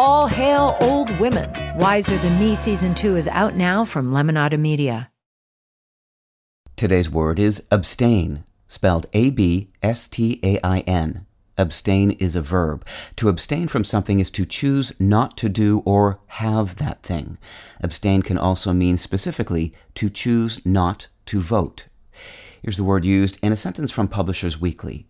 [0.00, 1.50] All hail old women.
[1.76, 5.10] Wiser Than Me season two is out now from Lemonada Media.
[6.76, 11.26] Today's word is abstain, spelled A B S T A I N.
[11.58, 12.86] Abstain is a verb.
[13.16, 17.36] To abstain from something is to choose not to do or have that thing.
[17.82, 21.88] Abstain can also mean specifically to choose not to vote.
[22.62, 25.07] Here's the word used in a sentence from Publishers Weekly.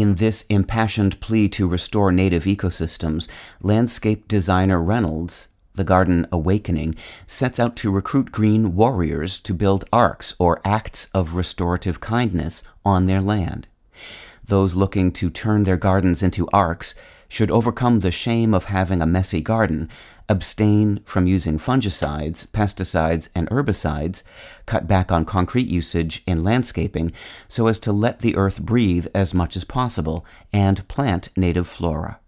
[0.00, 3.28] In this impassioned plea to restore native ecosystems,
[3.60, 6.94] landscape designer Reynolds the Garden Awakening,
[7.26, 13.04] sets out to recruit green warriors to build arks or acts of restorative kindness on
[13.04, 13.68] their land.
[14.42, 16.94] Those looking to turn their gardens into arks
[17.30, 19.88] should overcome the shame of having a messy garden,
[20.28, 24.22] abstain from using fungicides, pesticides, and herbicides,
[24.66, 27.12] cut back on concrete usage in landscaping
[27.48, 32.18] so as to let the earth breathe as much as possible, and plant native flora.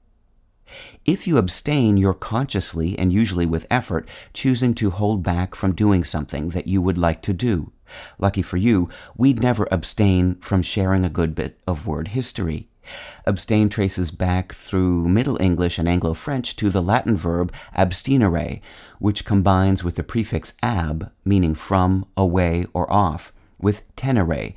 [1.05, 6.05] If you abstain, you're consciously and usually with effort choosing to hold back from doing
[6.05, 7.72] something that you would like to do.
[8.19, 12.69] Lucky for you, we'd never abstain from sharing a good bit of word history.
[13.27, 18.61] Abstain traces back through Middle English and Anglo French to the Latin verb abstinere,
[18.98, 24.55] which combines with the prefix ab, meaning from, away, or off, with tenere,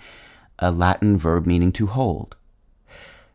[0.59, 2.35] a Latin verb meaning to hold.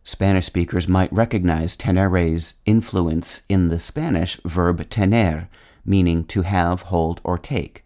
[0.02, 5.48] Spanish speakers might recognize tenere's influence in the Spanish verb tener,
[5.84, 7.84] meaning to have, hold, or take.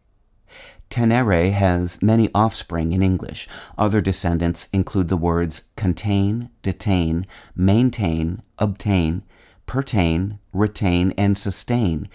[0.91, 3.49] Tenere has many offspring in English.
[3.77, 9.23] Other descendants include the words contain, detain, maintain, obtain,
[9.67, 12.09] pertain, retain, and sustain,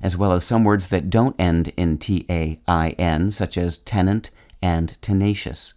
[0.00, 3.78] as well as some words that don't end in T A I N, such as
[3.78, 4.30] tenant
[4.62, 5.74] and tenacious.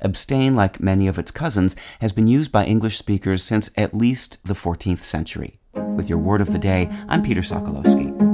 [0.00, 4.36] Abstain, like many of its cousins, has been used by English speakers since at least
[4.44, 5.58] the 14th century.
[5.72, 8.33] With your word of the day, I'm Peter Sokolowski.